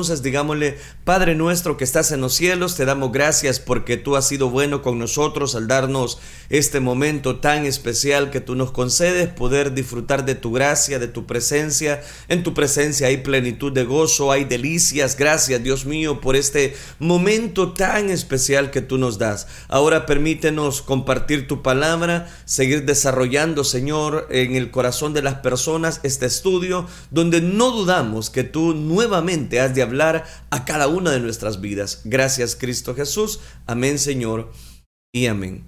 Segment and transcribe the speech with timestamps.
[0.00, 4.28] Entonces digámosle, Padre nuestro que estás en los cielos, te damos gracias porque tú has
[4.28, 9.74] sido bueno con nosotros al darnos este momento tan especial que tú nos concedes, poder
[9.74, 12.00] disfrutar de tu gracia, de tu presencia.
[12.28, 15.16] En tu presencia hay plenitud de gozo, hay delicias.
[15.16, 19.48] Gracias Dios mío por este momento tan especial que tú nos das.
[19.66, 26.26] Ahora permítenos compartir tu palabra, seguir desarrollando Señor en el corazón de las personas este
[26.26, 31.60] estudio donde no dudamos que tú nuevamente has de hablar a cada una de nuestras
[31.60, 32.02] vidas.
[32.04, 33.40] Gracias Cristo Jesús.
[33.66, 34.52] Amén Señor
[35.12, 35.64] y amén.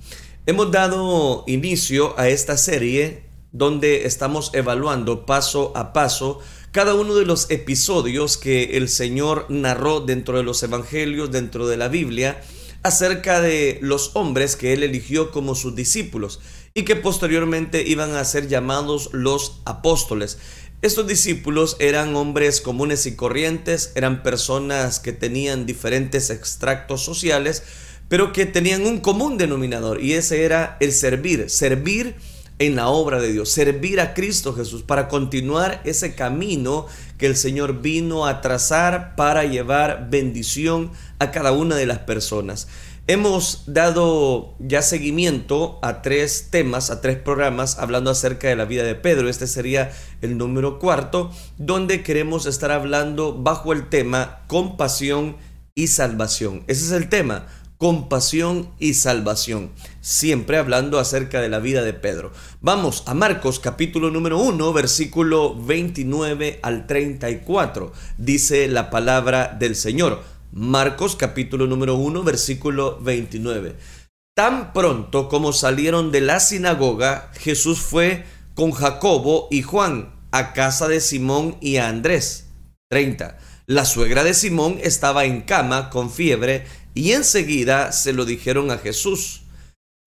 [0.46, 6.40] Hemos dado inicio a esta serie donde estamos evaluando paso a paso
[6.72, 11.76] cada uno de los episodios que el Señor narró dentro de los evangelios, dentro de
[11.76, 12.40] la Biblia,
[12.82, 16.40] acerca de los hombres que Él eligió como sus discípulos
[16.72, 20.38] y que posteriormente iban a ser llamados los apóstoles.
[20.82, 27.62] Estos discípulos eran hombres comunes y corrientes, eran personas que tenían diferentes extractos sociales,
[28.08, 32.14] pero que tenían un común denominador y ese era el servir, servir
[32.58, 36.86] en la obra de Dios, servir a Cristo Jesús para continuar ese camino
[37.18, 42.68] que el Señor vino a trazar para llevar bendición a cada una de las personas.
[43.10, 48.84] Hemos dado ya seguimiento a tres temas, a tres programas hablando acerca de la vida
[48.84, 49.28] de Pedro.
[49.28, 49.90] Este sería
[50.22, 55.38] el número cuarto, donde queremos estar hablando bajo el tema compasión
[55.74, 56.62] y salvación.
[56.68, 59.72] Ese es el tema, compasión y salvación.
[60.00, 62.30] Siempre hablando acerca de la vida de Pedro.
[62.60, 67.92] Vamos a Marcos capítulo número 1, versículo 29 al 34.
[68.18, 70.22] Dice la palabra del Señor.
[70.52, 73.76] Marcos capítulo número 1 versículo 29.
[74.34, 78.24] Tan pronto como salieron de la sinagoga, Jesús fue
[78.56, 82.48] con Jacobo y Juan a casa de Simón y a Andrés.
[82.90, 83.38] 30.
[83.66, 88.78] La suegra de Simón estaba en cama con fiebre y enseguida se lo dijeron a
[88.78, 89.42] Jesús.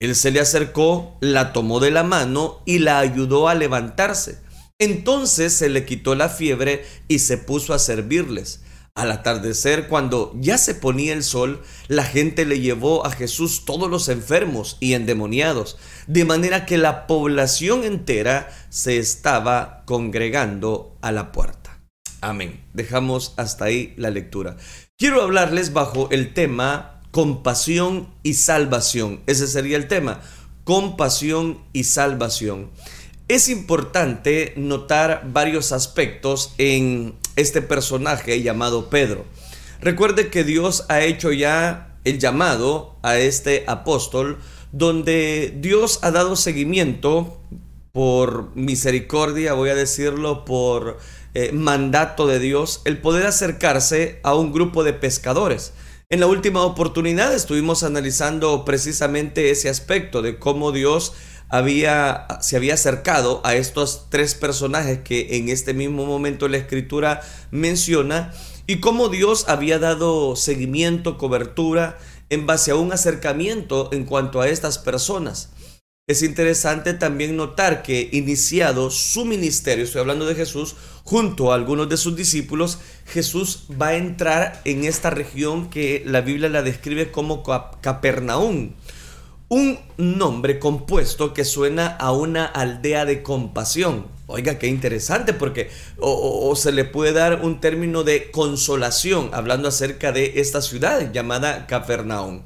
[0.02, 4.40] Él se le acercó, la tomó de la mano y la ayudó a levantarse.
[4.78, 8.60] Entonces se le quitó la fiebre y se puso a servirles.
[8.96, 13.90] Al atardecer, cuando ya se ponía el sol, la gente le llevó a Jesús todos
[13.90, 21.32] los enfermos y endemoniados, de manera que la población entera se estaba congregando a la
[21.32, 21.82] puerta.
[22.22, 22.64] Amén.
[22.74, 24.58] Dejamos hasta ahí la lectura.
[24.96, 29.22] Quiero hablarles bajo el tema compasión y salvación.
[29.26, 30.22] Ese sería el tema,
[30.66, 32.70] compasión y salvación.
[33.28, 39.26] Es importante notar varios aspectos en este personaje llamado Pedro.
[39.82, 44.40] Recuerde que Dios ha hecho ya el llamado a este apóstol
[44.72, 47.40] donde Dios ha dado seguimiento
[47.92, 50.98] por misericordia, voy a decirlo, por
[51.36, 55.74] eh, mandato de Dios, el poder acercarse a un grupo de pescadores.
[56.10, 61.14] En la última oportunidad estuvimos analizando precisamente ese aspecto de cómo Dios
[61.54, 67.22] había, se había acercado a estos tres personajes que en este mismo momento la escritura
[67.52, 68.34] menciona
[68.66, 72.00] y cómo Dios había dado seguimiento, cobertura
[72.32, 75.52] en base a un acercamiento en cuanto a estas personas.
[76.08, 81.88] Es interesante también notar que iniciado su ministerio, estoy hablando de Jesús, junto a algunos
[81.88, 87.12] de sus discípulos, Jesús va a entrar en esta región que la Biblia la describe
[87.12, 88.72] como Capernaum
[89.54, 94.08] un nombre compuesto que suena a una aldea de compasión.
[94.26, 95.70] Oiga, qué interesante, porque
[96.00, 101.68] o, se le puede dar un término de consolación, hablando acerca de esta ciudad llamada
[101.68, 102.42] Capernaum.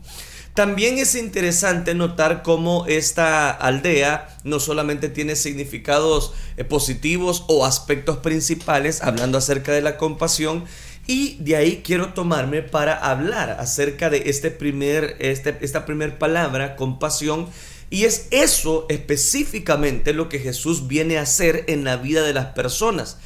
[0.53, 8.17] También es interesante notar cómo esta aldea no solamente tiene significados eh, positivos o aspectos
[8.17, 10.65] principales, hablando acerca de la compasión,
[11.07, 16.75] y de ahí quiero tomarme para hablar acerca de este primer, este, esta primera palabra,
[16.75, 17.47] compasión.
[17.89, 22.47] Y es eso específicamente lo que Jesús viene a hacer en la vida de las
[22.47, 23.19] personas.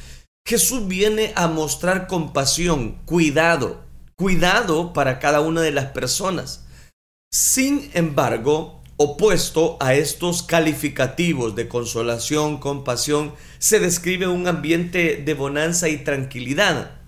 [0.46, 3.82] Jesús viene a mostrar compasión, cuidado,
[4.14, 6.66] cuidado para cada una de las personas.
[7.32, 15.88] Sin embargo, opuesto a estos calificativos de consolación, compasión, se describe un ambiente de bonanza
[15.88, 17.01] y tranquilidad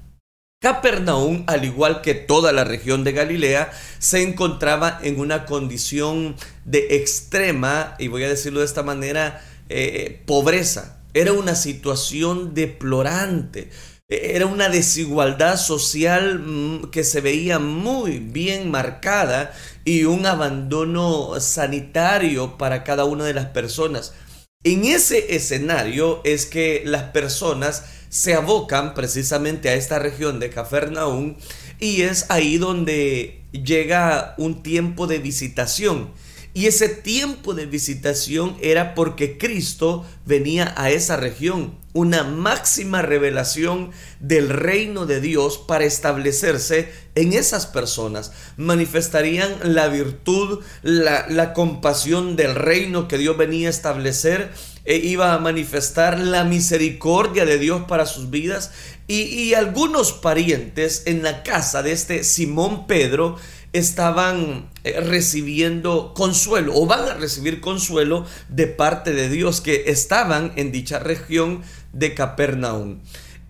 [0.64, 6.96] Capernaum, al igual que toda la región de Galilea, se encontraba en una condición de
[6.96, 11.02] extrema, y voy a decirlo de esta manera, eh, pobreza.
[11.12, 13.68] Era una situación deplorante.
[14.08, 19.52] Era una desigualdad social mm, que se veía muy bien marcada
[19.84, 24.14] y un abandono sanitario para cada una de las personas.
[24.62, 27.84] En ese escenario es que las personas
[28.14, 31.36] se abocan precisamente a esta región de Cafarnaún
[31.80, 36.10] y es ahí donde llega un tiempo de visitación.
[36.56, 43.90] Y ese tiempo de visitación era porque Cristo venía a esa región, una máxima revelación
[44.20, 48.30] del reino de Dios para establecerse en esas personas.
[48.56, 54.52] Manifestarían la virtud, la, compasión del reino que Dios venía a establecer
[54.86, 58.72] iba a manifestar la misericordia de Dios para sus vidas.
[59.06, 63.36] Y, y algunos parientes en la casa de este Simón Pedro
[63.74, 70.52] estaban eh, recibiendo consuelo o van a recibir consuelo de parte de Dios que estaban
[70.56, 73.00] en dicha región de Capernaum.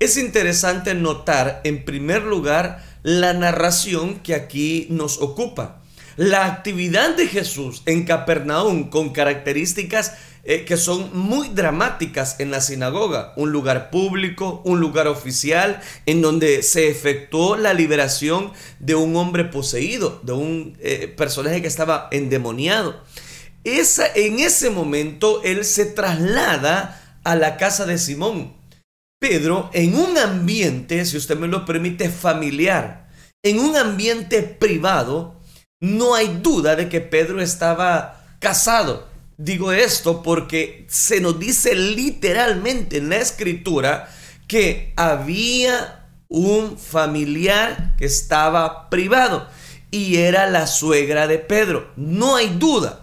[0.00, 5.82] Es interesante notar en primer lugar la narración que aquí nos ocupa.
[6.16, 10.12] La actividad de Jesús en Capernaum con características
[10.46, 16.20] eh, que son muy dramáticas en la sinagoga, un lugar público, un lugar oficial, en
[16.20, 22.08] donde se efectuó la liberación de un hombre poseído, de un eh, personaje que estaba
[22.11, 23.02] endemoniado.
[23.64, 28.52] Esa, en ese momento él se traslada a la casa de Simón.
[29.19, 33.08] Pedro, en un ambiente, si usted me lo permite, familiar,
[33.43, 35.33] en un ambiente privado,
[35.84, 42.98] no hay duda de que Pedro estaba casado Digo esto porque se nos dice literalmente
[42.98, 44.08] en la escritura
[44.46, 49.48] que había un familiar que estaba privado
[49.90, 51.90] y era la suegra de Pedro.
[51.96, 53.00] No hay duda.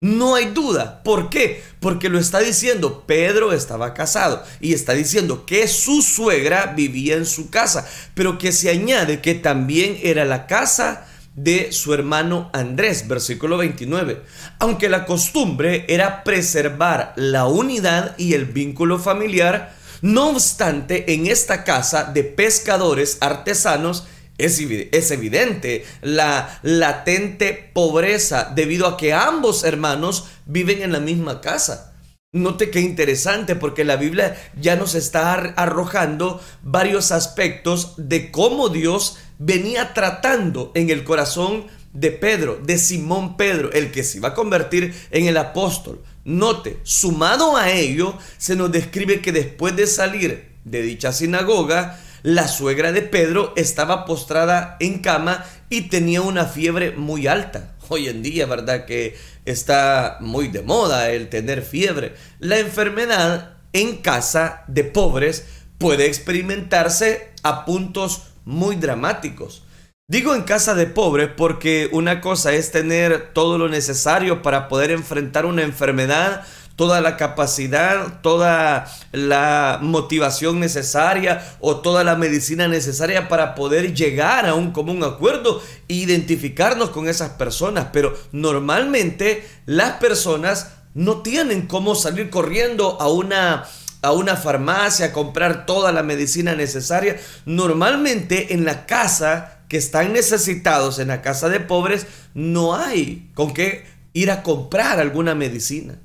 [0.00, 1.02] No hay duda.
[1.02, 1.62] ¿Por qué?
[1.80, 7.26] Porque lo está diciendo, Pedro estaba casado y está diciendo que su suegra vivía en
[7.26, 13.08] su casa, pero que se añade que también era la casa de su hermano Andrés,
[13.08, 14.22] versículo 29.
[14.58, 21.64] Aunque la costumbre era preservar la unidad y el vínculo familiar, no obstante, en esta
[21.64, 24.04] casa de pescadores artesanos
[24.38, 31.91] es, evidente la latente pobreza debido a que ambos hermanos viven en la misma casa.
[32.34, 39.18] Note qué interesante porque la Biblia ya nos está arrojando varios aspectos de cómo Dios
[39.38, 44.34] venía tratando en el corazón de Pedro, de Simón Pedro, el que se iba a
[44.34, 46.02] convertir en el apóstol.
[46.24, 52.48] Note, sumado a ello, se nos describe que después de salir de dicha sinagoga, la
[52.48, 57.71] suegra de Pedro estaba postrada en cama y tenía una fiebre muy alta.
[57.88, 58.86] Hoy en día, ¿verdad?
[58.86, 62.14] Que está muy de moda el tener fiebre.
[62.38, 65.46] La enfermedad en casa de pobres
[65.78, 69.64] puede experimentarse a puntos muy dramáticos.
[70.08, 74.90] Digo en casa de pobres porque una cosa es tener todo lo necesario para poder
[74.90, 76.44] enfrentar una enfermedad
[76.82, 84.46] toda la capacidad, toda la motivación necesaria o toda la medicina necesaria para poder llegar
[84.46, 87.86] a un común acuerdo e identificarnos con esas personas.
[87.92, 93.64] Pero normalmente las personas no tienen cómo salir corriendo a una
[94.02, 97.20] a una farmacia a comprar toda la medicina necesaria.
[97.46, 103.54] Normalmente en la casa que están necesitados, en la casa de pobres, no hay con
[103.54, 103.84] qué
[104.14, 106.00] ir a comprar alguna medicina.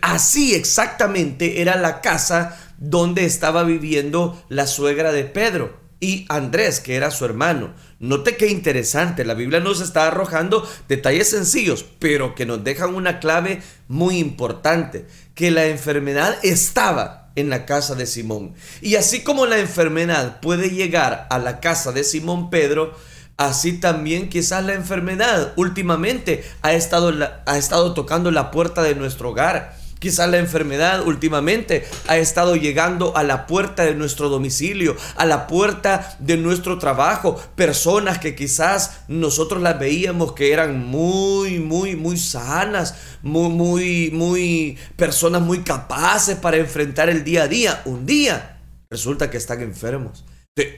[0.00, 6.96] Así exactamente era la casa donde estaba viviendo la suegra de Pedro y Andrés, que
[6.96, 7.74] era su hermano.
[8.00, 13.20] Note qué interesante, la Biblia nos está arrojando detalles sencillos, pero que nos dejan una
[13.20, 18.54] clave muy importante, que la enfermedad estaba en la casa de Simón.
[18.80, 22.96] Y así como la enfermedad puede llegar a la casa de Simón Pedro,
[23.36, 27.12] Así también quizás la enfermedad últimamente ha estado,
[27.46, 29.76] ha estado tocando la puerta de nuestro hogar.
[29.98, 35.46] Quizás la enfermedad últimamente ha estado llegando a la puerta de nuestro domicilio, a la
[35.46, 37.40] puerta de nuestro trabajo.
[37.54, 44.76] Personas que quizás nosotros las veíamos que eran muy, muy, muy sanas, muy, muy, muy,
[44.96, 47.82] personas muy capaces para enfrentar el día a día.
[47.84, 48.58] Un día
[48.90, 50.24] resulta que están enfermos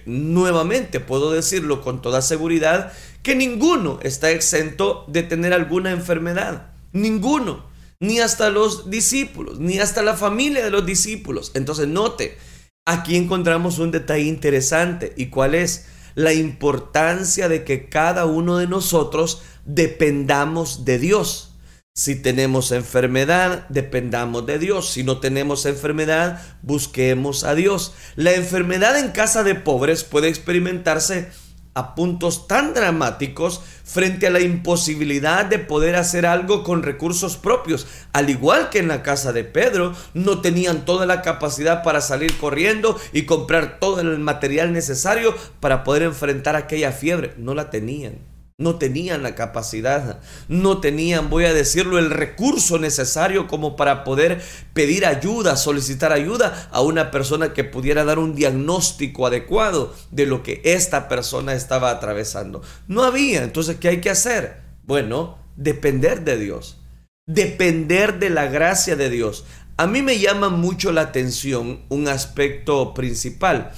[0.07, 6.73] nuevamente puedo decirlo con toda seguridad que ninguno está exento de tener alguna enfermedad.
[6.93, 7.65] Ninguno.
[7.99, 11.53] Ni hasta los discípulos, ni hasta la familia de los discípulos.
[11.55, 12.39] Entonces note,
[12.87, 15.13] aquí encontramos un detalle interesante.
[15.17, 15.87] ¿Y cuál es?
[16.15, 21.54] La importancia de que cada uno de nosotros dependamos de Dios.
[21.97, 24.91] Si tenemos enfermedad, dependamos de Dios.
[24.91, 27.95] Si no tenemos enfermedad, busquemos a Dios.
[28.17, 31.29] La enfermedad en casa de pobres puede experimentarse
[31.73, 37.87] a puntos tan dramáticos frente a la imposibilidad de poder hacer algo con recursos propios.
[38.13, 42.37] Al igual que en la casa de Pedro, no tenían toda la capacidad para salir
[42.39, 47.35] corriendo y comprar todo el material necesario para poder enfrentar aquella fiebre.
[47.39, 48.34] No la tenían.
[48.57, 54.41] No tenían la capacidad, no tenían, voy a decirlo, el recurso necesario como para poder
[54.73, 60.45] pedir ayuda, solicitar ayuda a una persona que pudiera dar un diagnóstico adecuado de lo
[60.45, 62.63] que esta persona estaba atravesando.
[62.87, 64.61] No había, entonces, ¿qué hay que hacer?
[64.85, 66.81] Bueno, depender de Dios,
[67.27, 69.45] depender de la gracia de Dios.
[69.77, 73.73] A mí me llama mucho la atención un aspecto principal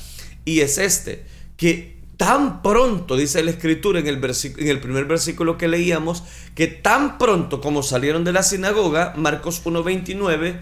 [0.45, 1.25] y es este,
[1.57, 4.19] que tan pronto, dice la escritura en el,
[4.81, 6.23] primer versículo que leíamos,
[6.55, 10.61] que tan pronto como salieron de la sinagoga, Marcos 1.29,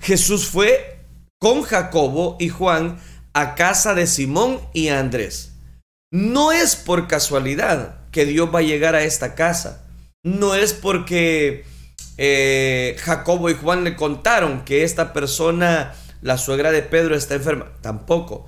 [0.00, 0.98] Jesús fue
[1.38, 2.98] con Jacobo y Juan
[3.32, 5.54] a casa de Simón y Andrés.
[6.10, 9.86] No es por casualidad que Dios va a llegar a esta casa.
[10.22, 11.64] No es porque
[12.18, 17.72] eh, Jacobo y Juan le contaron que esta persona, la suegra de Pedro, está enferma.
[17.80, 18.46] Tampoco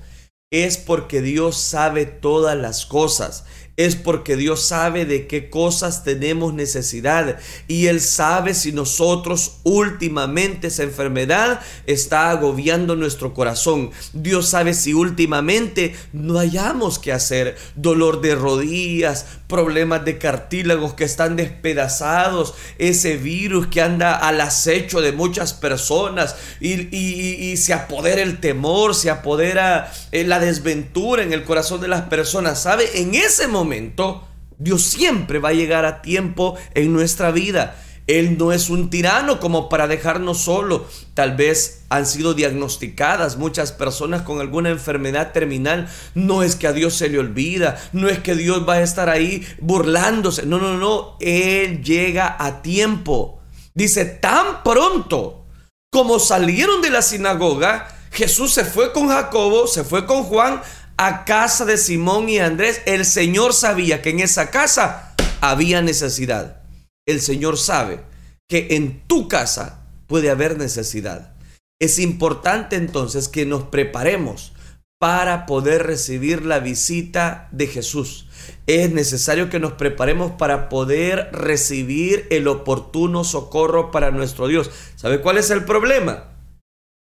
[0.63, 3.43] es porque Dios sabe todas las cosas
[3.77, 10.67] es porque Dios sabe de qué cosas tenemos necesidad y Él sabe si nosotros últimamente
[10.67, 13.91] esa enfermedad está agobiando nuestro corazón.
[14.13, 21.03] Dios sabe si últimamente no hayamos que hacer dolor de rodillas, problemas de cartílagos que
[21.03, 28.39] están despedazados, ese virus que anda al acecho de muchas personas y, se apodera el
[28.39, 32.61] temor, se apodera eh, la desventura en el corazón de las personas.
[32.61, 33.01] ¿Sabe?
[33.01, 37.75] En ese momento, Dios siempre va a llegar a tiempo en nuestra vida.
[38.07, 40.85] Él no es un tirano como para dejarnos solo.
[41.13, 45.89] Tal vez han sido diagnosticadas muchas personas con alguna enfermedad terminal.
[46.13, 49.09] No es que a Dios se le olvida, no es que Dios va a estar
[49.09, 50.45] ahí burlándose.
[50.45, 51.17] No, no, no.
[51.19, 53.39] Él llega a tiempo.
[53.73, 55.45] Dice, tan pronto
[55.89, 60.61] como salieron de la sinagoga, Jesús se fue con Jacobo, se fue con Juan
[60.97, 66.64] a casa de Simón y Andrés, el Señor sabía que en esa casa había necesidad.
[67.07, 68.01] El Señor sabe
[68.49, 71.35] que en tu casa puede haber necesidad.
[71.79, 74.53] Es importante entonces que nos preparemos
[74.99, 78.27] para poder recibir la visita de Jesús.
[78.65, 84.71] Es necesario que nos preparemos para poder recibir el oportuno socorro para nuestro Dios.
[84.95, 86.31] ¿Sabe cuál es el problema?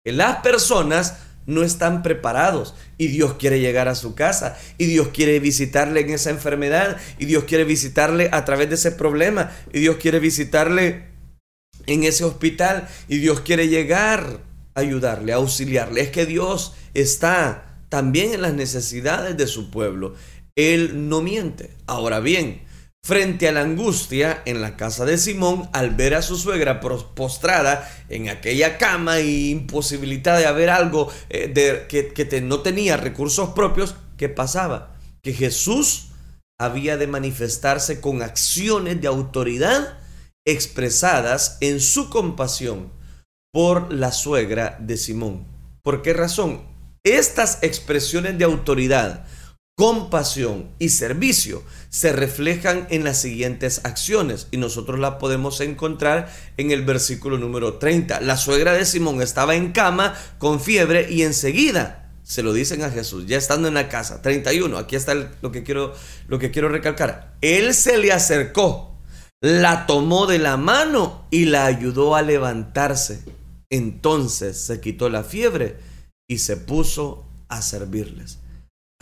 [0.03, 5.09] Que las personas no están preparados y Dios quiere llegar a su casa y Dios
[5.13, 9.79] quiere visitarle en esa enfermedad y Dios quiere visitarle a través de ese problema y
[9.79, 11.05] Dios quiere visitarle
[11.85, 14.39] en ese hospital y Dios quiere llegar
[14.75, 16.01] a ayudarle, a auxiliarle.
[16.01, 20.15] Es que Dios está también en las necesidades de su pueblo.
[20.55, 21.71] Él no miente.
[21.87, 22.61] Ahora bien,
[23.05, 27.91] frente a la angustia en la casa de Simón al ver a su suegra postrada
[28.07, 33.95] en aquella cama y imposibilitada de haber algo eh, de, que, no tenía recursos propios,
[34.17, 34.95] ¿qué pasaba?
[35.21, 36.11] Que Jesús
[36.57, 39.99] había de manifestarse con acciones de autoridad
[40.45, 42.93] expresadas en su compasión
[43.51, 45.45] por la suegra de Simón.
[45.81, 46.63] ¿Por qué razón?
[47.03, 49.25] Estas expresiones de autoridad
[49.75, 56.71] compasión y servicio se reflejan en las siguientes acciones y nosotros las podemos encontrar en
[56.71, 58.21] el versículo número 30.
[58.21, 62.89] La suegra de Simón estaba en cama con fiebre y enseguida se lo dicen a
[62.89, 64.21] Jesús, ya estando en la casa.
[64.21, 65.93] 31, aquí está lo, que quiero,
[66.27, 67.35] lo que quiero recalcar.
[67.41, 68.97] Él se le acercó,
[69.41, 73.23] la tomó de la mano y la ayudó a levantarse.
[73.69, 75.77] Entonces se quitó la fiebre
[76.27, 78.39] y se puso a servirles.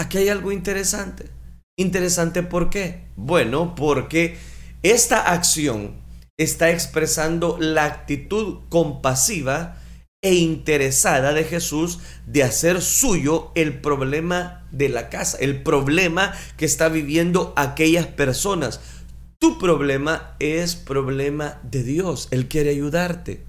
[0.02, 1.30] Aquí hay algo interesante.
[1.78, 3.04] Interesante ¿por qué?
[3.16, 4.36] Bueno, porque
[4.82, 6.02] esta acción
[6.38, 9.78] está expresando la actitud compasiva
[10.24, 16.66] e interesada de Jesús de hacer suyo el problema de la casa, el problema que
[16.66, 18.80] está viviendo aquellas personas.
[19.38, 23.46] Tu problema es problema de Dios, Él quiere ayudarte.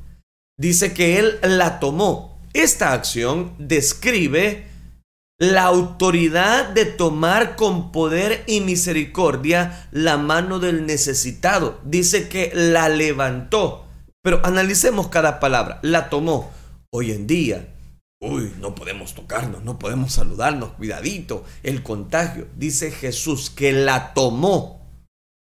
[0.59, 2.39] Dice que Él la tomó.
[2.53, 4.71] Esta acción describe
[5.43, 11.81] la autoridad de tomar con poder y misericordia la mano del necesitado.
[11.85, 13.85] Dice que la levantó.
[14.23, 15.81] Pero analicemos cada palabra.
[15.83, 16.53] La tomó.
[16.93, 17.75] Hoy en día,
[18.21, 22.47] uy, no podemos tocarnos, no podemos saludarnos, cuidadito, el contagio.
[22.55, 24.87] Dice Jesús que la tomó.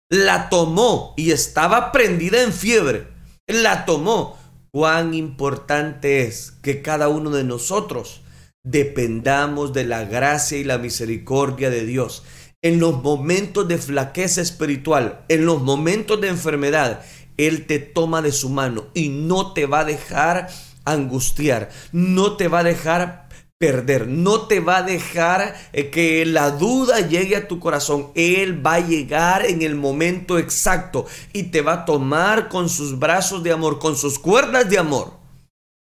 [0.10, 3.08] La tomó y estaba prendida en fiebre.
[3.48, 4.38] La tomó.
[4.72, 8.25] Cuán importante es que cada uno de nosotros
[8.66, 12.24] dependamos de la gracia y la misericordia de Dios.
[12.62, 17.06] en los momentos de flaqueza espiritual, en los momentos de enfermedad,
[17.38, 20.48] Él te toma de su mano y no te va a dejar
[20.84, 23.26] angustiar, no te va a dejar
[23.58, 28.12] perder, no te va a dejar eh, que la duda llegue a tu corazón.
[28.16, 32.98] Él va a llegar en el momento exacto y te va a tomar con sus
[32.98, 35.14] brazos de amor, con sus cuerdas de amor.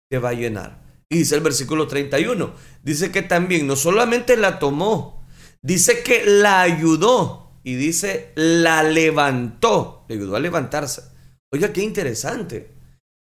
[0.09, 0.84] Te va a llenar.
[1.09, 5.25] Y dice el versículo 31, dice que también no solamente la tomó,
[5.61, 11.03] dice que la ayudó y dice la levantó, le ayudó a levantarse.
[11.51, 12.75] Oiga, qué interesante.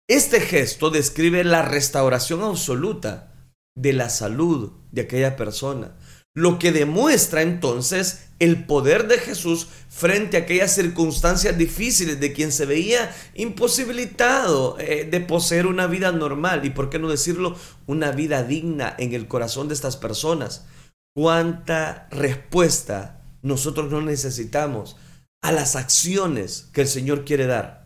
[0.08, 3.32] Este gesto describe la restauración absoluta
[3.74, 5.96] de la salud de aquella persona,
[6.34, 12.50] lo que demuestra entonces el poder de Jesús frente a aquellas circunstancias difíciles de quien
[12.50, 18.10] se veía imposibilitado eh, de poseer una vida normal y, por qué no decirlo, una
[18.10, 20.66] vida digna en el corazón de estas personas.
[21.14, 24.96] ¿Cuánta respuesta nosotros no necesitamos
[25.42, 27.82] a las acciones que el Señor quiere dar?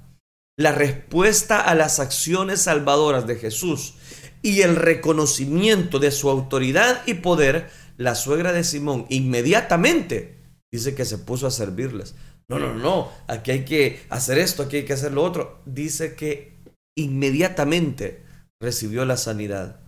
[0.57, 3.95] la respuesta a las acciones salvadoras de Jesús
[4.43, 10.37] y el reconocimiento de su autoridad y poder, la suegra de Simón inmediatamente
[10.73, 12.15] dice que se puso a servirles.
[12.49, 15.61] No, no, no, aquí hay que hacer esto, aquí hay que hacer lo otro.
[15.67, 16.57] Dice que
[16.97, 18.25] inmediatamente
[18.61, 19.81] recibió la sanidad.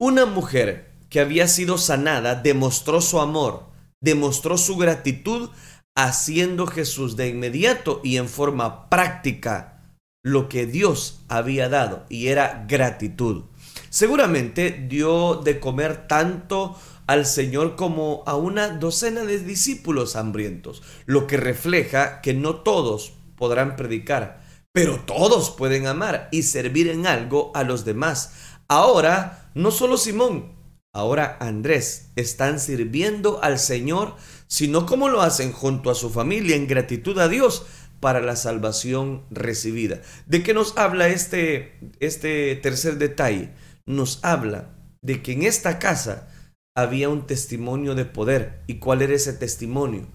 [0.00, 3.66] Una mujer que había sido sanada demostró su amor,
[4.02, 5.50] demostró su gratitud
[5.96, 12.64] haciendo Jesús de inmediato y en forma práctica lo que Dios había dado y era
[12.68, 13.44] gratitud.
[13.88, 16.76] Seguramente dio de comer tanto
[17.10, 23.14] al Señor como a una docena de discípulos hambrientos, lo que refleja que no todos
[23.34, 28.34] podrán predicar, pero todos pueden amar y servir en algo a los demás.
[28.68, 30.52] Ahora, no solo Simón,
[30.92, 34.14] ahora Andrés están sirviendo al Señor,
[34.46, 37.66] sino como lo hacen junto a su familia en gratitud a Dios
[37.98, 40.00] para la salvación recibida.
[40.26, 43.50] ¿De qué nos habla este, este tercer detalle?
[43.84, 46.29] Nos habla de que en esta casa
[46.76, 48.62] había un testimonio de poder.
[48.66, 50.08] ¿Y cuál era ese testimonio?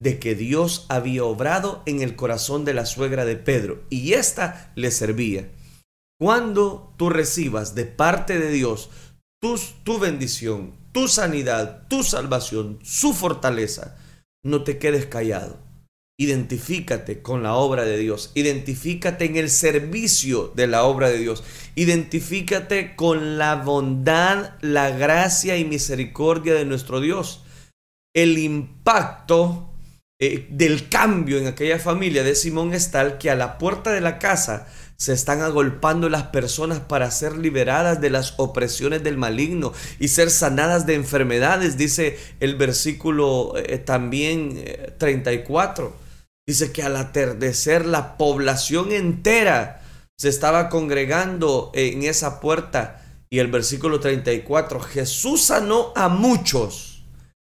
[0.00, 4.72] De que Dios había obrado en el corazón de la suegra de Pedro y ésta
[4.74, 5.50] le servía.
[6.20, 8.90] Cuando tú recibas de parte de Dios
[9.40, 13.96] tu, tu bendición, tu sanidad, tu salvación, su fortaleza,
[14.44, 15.71] no te quedes callado
[16.18, 18.32] Identifícate con la obra de Dios.
[18.34, 21.42] Identifícate en el servicio de la obra de Dios.
[21.74, 27.44] Identifícate con la bondad, la gracia y misericordia de nuestro Dios.
[28.14, 29.70] El impacto
[30.20, 34.02] eh, del cambio en aquella familia de Simón es tal que a la puerta de
[34.02, 39.72] la casa se están agolpando las personas para ser liberadas de las opresiones del maligno
[39.98, 44.62] y ser sanadas de enfermedades, dice el versículo eh, también
[44.98, 46.01] 34.
[46.46, 49.82] Dice que al atardecer la población entera
[50.18, 53.02] se estaba congregando en esa puerta.
[53.30, 57.04] Y el versículo 34, Jesús sanó a muchos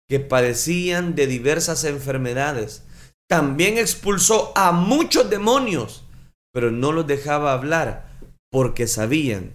[0.08, 2.84] que padecían de diversas enfermedades.
[3.28, 6.04] También expulsó a muchos demonios,
[6.54, 8.20] pero no los dejaba hablar
[8.52, 9.54] porque sabían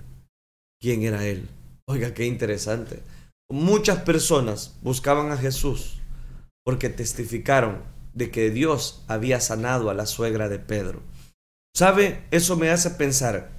[0.81, 1.49] quién era Él.
[1.89, 3.03] Oiga, qué interesante.
[3.49, 6.01] Muchas personas buscaban a Jesús
[6.65, 7.83] porque testificaron
[8.15, 11.03] de que Dios había sanado a la suegra de Pedro.
[11.75, 12.25] ¿Sabe?
[12.31, 13.51] Eso me hace pensar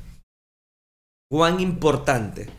[1.29, 2.49] cuán importante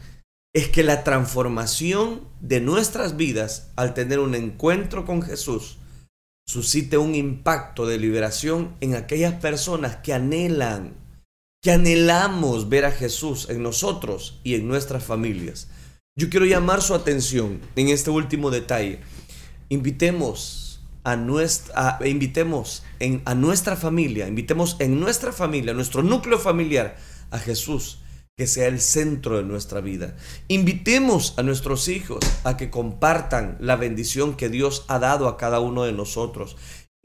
[0.55, 5.79] es que la transformación de nuestras vidas al tener un encuentro con Jesús
[6.47, 10.95] suscite un impacto de liberación en aquellas personas que anhelan,
[11.63, 15.69] que anhelamos ver a Jesús en nosotros y en nuestras familias.
[16.19, 18.99] Yo quiero llamar su atención en este último detalle.
[19.71, 20.62] Invitemos
[21.05, 26.97] a nuestra, invitemos en, a nuestra familia, invitemos en nuestra familia, nuestro núcleo familiar,
[27.31, 27.99] a Jesús,
[28.37, 30.17] que sea el centro de nuestra vida.
[30.49, 35.61] Invitemos a nuestros hijos a que compartan la bendición que Dios ha dado a cada
[35.61, 36.57] uno de nosotros.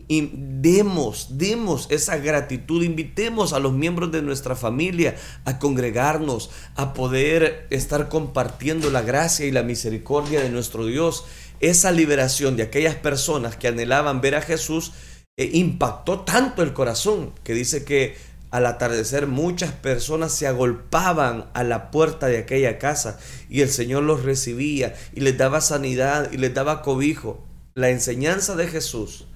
[0.09, 6.93] Y demos, demos esa gratitud, invitemos a los miembros de nuestra familia a congregarnos, a
[6.93, 11.25] poder estar compartiendo la gracia y la misericordia de nuestro Dios
[11.59, 14.93] esa liberación de aquellas personas que anhelaban ver a Jesús
[15.37, 18.15] eh, impactó tanto el corazón que dice que
[18.49, 24.03] al atardecer muchas personas se agolpaban a la puerta de aquella casa y el Señor
[24.03, 27.45] los recibía y les daba sanidad y les daba cobijo.
[27.75, 29.27] La enseñanza de Jesús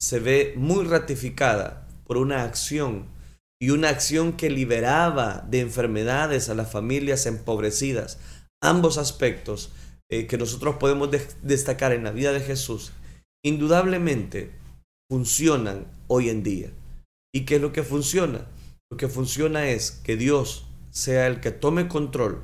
[0.00, 3.06] se ve muy ratificada por una acción
[3.60, 8.18] y una acción que liberaba de enfermedades a las familias empobrecidas.
[8.60, 9.70] Ambos aspectos
[10.10, 11.10] eh, que nosotros podemos
[11.42, 12.92] destacar en la vida de Jesús
[13.44, 14.52] indudablemente
[15.10, 16.70] funcionan hoy en día.
[17.32, 18.46] ¿Y qué es lo que funciona?
[18.90, 22.42] Lo que funciona es que Dios sea el que tome control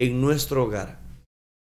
[0.00, 1.00] en nuestro hogar.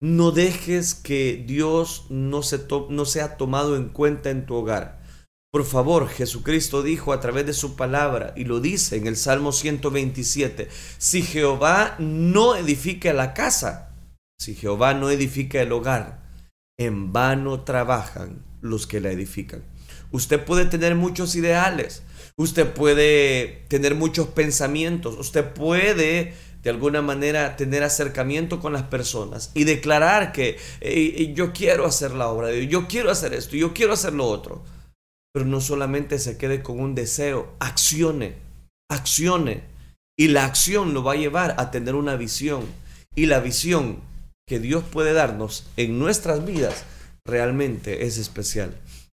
[0.01, 5.03] No dejes que Dios no, se no sea tomado en cuenta en tu hogar.
[5.51, 9.53] Por favor, Jesucristo dijo a través de su palabra, y lo dice en el Salmo
[9.53, 10.67] 127,
[10.97, 13.94] si Jehová no edifica la casa,
[14.39, 16.23] si Jehová no edifica el hogar,
[16.77, 19.63] en vano trabajan los que la edifican.
[20.11, 22.03] Usted puede tener muchos ideales,
[22.37, 29.51] usted puede tener muchos pensamientos, usted puede de alguna manera tener acercamiento con las personas
[29.53, 30.57] y declarar que
[31.35, 34.25] yo quiero hacer la obra de Dios, yo quiero hacer esto, yo quiero hacer lo
[34.25, 34.63] otro.
[35.31, 38.35] Pero no solamente se quede con un deseo, accione,
[38.89, 39.63] accione.
[40.17, 42.63] Y la acción lo va a llevar a tener una visión.
[43.15, 43.99] Y la visión
[44.47, 46.85] que Dios puede darnos en nuestras vidas
[47.25, 48.75] realmente es especial.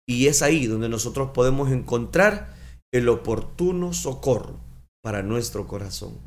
[0.08, 2.56] Y es ahí donde nosotros podemos encontrar
[2.94, 4.60] el oportuno socorro
[5.04, 6.18] para nuestro corazón.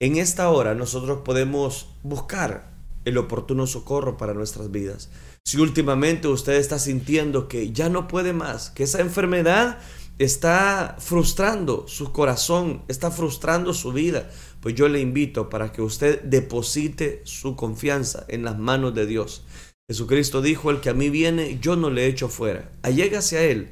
[0.00, 5.08] En esta hora nosotros podemos buscar el oportuno socorro para nuestras vidas.
[5.46, 9.78] Si últimamente usted está sintiendo que ya no puede más, que esa enfermedad
[10.18, 14.28] está frustrando su corazón, está frustrando su vida,
[14.66, 19.44] pues yo le invito para que usted deposite su confianza en las manos de Dios.
[19.88, 22.72] Jesucristo dijo, el que a mí viene, yo no le echo fuera.
[22.82, 23.68] Allégase a Él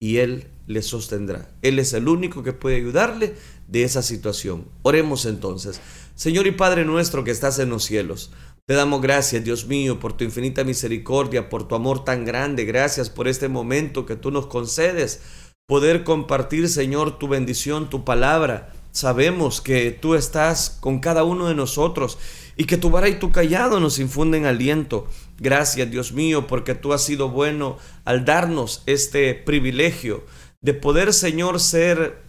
[0.00, 1.50] y Él le sostendrá.
[1.62, 3.34] Él es el único que puede ayudarle
[3.66, 4.68] de esa situación.
[4.82, 5.80] Oremos entonces.
[6.14, 8.30] Señor y Padre nuestro que estás en los cielos.
[8.68, 12.64] Te damos gracias, Dios mío, por tu infinita misericordia, por tu amor tan grande.
[12.64, 15.22] Gracias por este momento que tú nos concedes.
[15.66, 18.72] Poder compartir, Señor, tu bendición, tu palabra.
[18.96, 22.16] Sabemos que tú estás con cada uno de nosotros
[22.56, 25.06] y que tu vara y tu callado nos infunden aliento.
[25.36, 30.24] Gracias, Dios mío, porque tú has sido bueno al darnos este privilegio
[30.62, 32.22] de poder, Señor, ser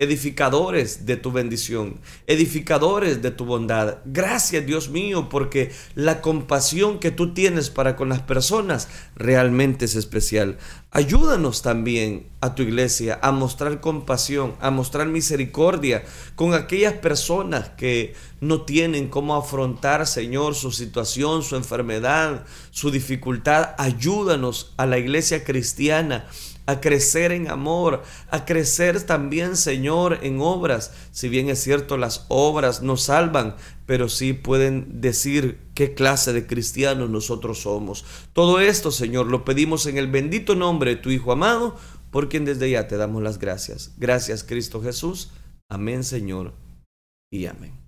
[0.00, 3.98] edificadores de tu bendición, edificadores de tu bondad.
[4.06, 9.96] Gracias Dios mío porque la compasión que tú tienes para con las personas realmente es
[9.96, 10.56] especial.
[10.90, 16.02] Ayúdanos también a tu iglesia a mostrar compasión, a mostrar misericordia
[16.34, 23.74] con aquellas personas que no tienen cómo afrontar, Señor, su situación, su enfermedad, su dificultad.
[23.76, 26.26] Ayúdanos a la iglesia cristiana
[26.70, 30.92] a crecer en amor, a crecer también, Señor, en obras.
[31.10, 33.56] Si bien es cierto, las obras no salvan,
[33.86, 38.04] pero sí pueden decir qué clase de cristianos nosotros somos.
[38.32, 41.76] Todo esto, Señor, lo pedimos en el bendito nombre de tu Hijo amado,
[42.10, 43.92] por quien desde ya te damos las gracias.
[43.96, 45.30] Gracias, Cristo Jesús.
[45.68, 46.54] Amén, Señor,
[47.32, 47.79] y amén.